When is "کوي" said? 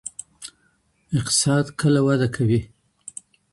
2.35-2.59